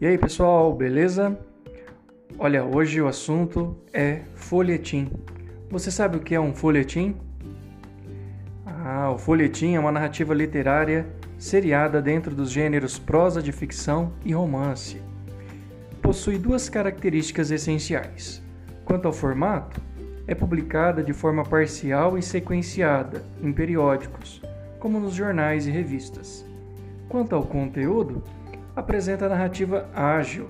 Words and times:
E 0.00 0.06
aí 0.06 0.16
pessoal, 0.16 0.74
beleza? 0.74 1.38
Olha, 2.38 2.64
hoje 2.64 3.02
o 3.02 3.06
assunto 3.06 3.76
é 3.92 4.22
folhetim. 4.34 5.12
Você 5.68 5.90
sabe 5.90 6.16
o 6.16 6.20
que 6.20 6.34
é 6.34 6.40
um 6.40 6.54
folhetim? 6.54 7.16
Ah, 8.64 9.10
o 9.10 9.18
folhetim 9.18 9.74
é 9.74 9.78
uma 9.78 9.92
narrativa 9.92 10.32
literária 10.32 11.06
seriada 11.36 12.00
dentro 12.00 12.34
dos 12.34 12.50
gêneros 12.50 12.98
prosa 12.98 13.42
de 13.42 13.52
ficção 13.52 14.14
e 14.24 14.32
romance. 14.32 15.02
Possui 16.00 16.38
duas 16.38 16.70
características 16.70 17.50
essenciais. 17.50 18.42
Quanto 18.86 19.04
ao 19.04 19.12
formato, 19.12 19.82
é 20.26 20.34
publicada 20.34 21.02
de 21.02 21.12
forma 21.12 21.42
parcial 21.42 22.16
e 22.16 22.22
sequenciada 22.22 23.22
em 23.42 23.52
periódicos, 23.52 24.40
como 24.78 24.98
nos 24.98 25.12
jornais 25.12 25.66
e 25.66 25.70
revistas. 25.70 26.42
Quanto 27.06 27.34
ao 27.34 27.42
conteúdo, 27.42 28.24
apresenta 28.74 29.28
narrativa 29.28 29.88
ágil, 29.94 30.48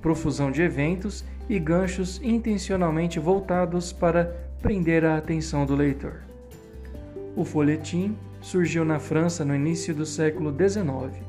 profusão 0.00 0.50
de 0.50 0.62
eventos 0.62 1.24
e 1.48 1.58
ganchos 1.58 2.20
intencionalmente 2.22 3.18
voltados 3.18 3.92
para 3.92 4.36
prender 4.62 5.04
a 5.04 5.16
atenção 5.16 5.66
do 5.66 5.74
leitor. 5.74 6.20
O 7.36 7.44
folhetim 7.44 8.16
surgiu 8.40 8.84
na 8.84 8.98
França 8.98 9.44
no 9.44 9.54
início 9.54 9.94
do 9.94 10.06
século 10.06 10.52
XIX. 10.52 11.22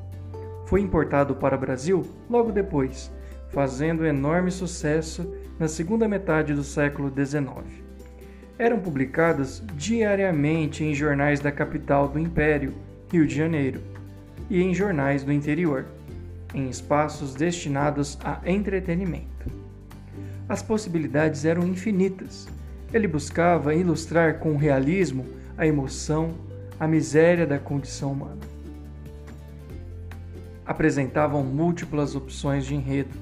Foi 0.66 0.82
importado 0.82 1.36
para 1.36 1.56
o 1.56 1.60
Brasil 1.60 2.06
logo 2.30 2.52
depois, 2.52 3.12
fazendo 3.50 4.06
enorme 4.06 4.52
sucesso 4.52 5.34
na 5.60 5.68
segunda 5.68 6.08
metade 6.08 6.54
do 6.54 6.64
século 6.64 7.12
XIX. 7.14 7.66
Eram 8.58 8.80
publicados 8.80 9.62
diariamente 9.76 10.84
em 10.84 10.94
jornais 10.94 11.40
da 11.40 11.52
capital 11.52 12.08
do 12.08 12.20
Império, 12.20 12.74
Rio 13.12 13.28
de 13.28 13.36
Janeiro, 13.36 13.82
e 14.50 14.62
em 14.62 14.74
jornais 14.74 15.24
do 15.24 15.32
interior 15.32 15.86
em 16.54 16.70
espaços 16.70 17.34
destinados 17.34 18.18
a 18.24 18.40
entretenimento. 18.46 19.50
As 20.48 20.62
possibilidades 20.62 21.46
eram 21.46 21.66
infinitas. 21.68 22.48
Ele 22.94 23.08
buscava 23.08 23.74
ilustrar 23.74 24.40
com 24.40 24.58
realismo 24.58 25.26
a 25.58 25.66
emoção, 25.66 26.34
a 26.80 26.88
miséria 26.88 27.48
da 27.48 27.58
condição 27.58 28.12
humana. 28.12 28.42
Apresentavam 30.66 31.44
múltiplas 31.44 32.16
opções 32.16 32.66
de 32.66 32.76
enredo, 32.76 33.18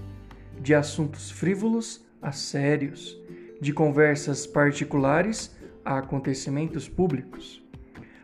de 0.60 0.74
assuntos 0.74 1.30
frívolos 1.30 2.04
a 2.22 2.32
sérios, 2.32 3.18
de 3.62 3.72
conversas 3.72 4.48
particulares 4.48 5.56
a 5.86 6.00
acontecimentos 6.00 6.88
públicos. 6.88 7.64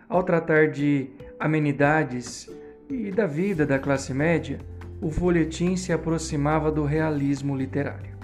Ao 0.07 0.23
tratar 0.23 0.69
de 0.69 1.09
amenidades 1.39 2.49
e 2.89 3.11
da 3.11 3.25
vida 3.25 3.65
da 3.65 3.79
classe 3.79 4.13
média, 4.13 4.59
o 5.01 5.11
folhetim 5.11 5.75
se 5.75 5.91
aproximava 5.91 6.71
do 6.71 6.83
realismo 6.83 7.55
literário. 7.55 8.15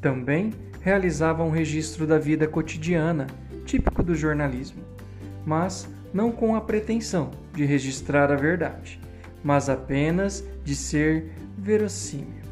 Também 0.00 0.52
realizava 0.80 1.42
um 1.42 1.50
registro 1.50 2.06
da 2.06 2.18
vida 2.18 2.46
cotidiana, 2.46 3.26
típico 3.64 4.02
do 4.02 4.14
jornalismo, 4.14 4.82
mas 5.44 5.88
não 6.14 6.30
com 6.30 6.54
a 6.54 6.60
pretensão 6.60 7.30
de 7.52 7.64
registrar 7.64 8.30
a 8.32 8.36
verdade, 8.36 9.00
mas 9.42 9.68
apenas 9.68 10.44
de 10.64 10.74
ser 10.74 11.32
verossímil. 11.58 12.46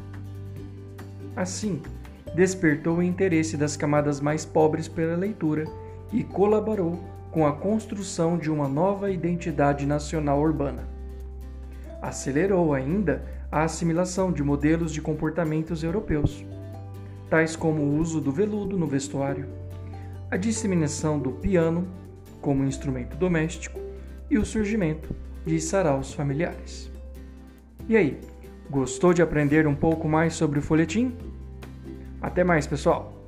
Assim, 1.35 1.81
despertou 2.35 2.97
o 2.97 3.03
interesse 3.03 3.57
das 3.57 3.75
camadas 3.75 4.19
mais 4.19 4.45
pobres 4.45 4.87
pela 4.87 5.15
leitura 5.15 5.65
e 6.11 6.23
colaborou 6.23 7.03
com 7.31 7.45
a 7.45 7.53
construção 7.53 8.37
de 8.37 8.49
uma 8.49 8.67
nova 8.67 9.11
identidade 9.11 9.85
nacional 9.85 10.39
urbana 10.39 10.94
acelerou 12.01 12.73
ainda 12.73 13.23
a 13.51 13.63
assimilação 13.63 14.31
de 14.31 14.43
modelos 14.43 14.91
de 14.91 15.01
comportamentos 15.01 15.83
europeus, 15.83 16.45
tais 17.29 17.55
como 17.55 17.81
o 17.81 17.97
uso 17.97 18.19
do 18.19 18.31
veludo 18.31 18.77
no 18.77 18.87
vestuário, 18.87 19.47
a 20.29 20.37
disseminação 20.37 21.19
do 21.19 21.31
piano 21.31 21.87
como 22.41 22.63
instrumento 22.63 23.15
doméstico 23.17 23.79
e 24.29 24.37
o 24.37 24.45
surgimento 24.45 25.15
de 25.45 25.59
saraus 25.59 26.13
familiares. 26.13 26.91
E 27.87 27.95
aí, 27.95 28.19
gostou 28.69 29.13
de 29.13 29.21
aprender 29.21 29.67
um 29.67 29.75
pouco 29.75 30.07
mais 30.07 30.33
sobre 30.33 30.59
o 30.59 30.61
folhetim? 30.61 31.15
Até 32.21 32.43
mais, 32.43 32.65
pessoal! 32.65 33.24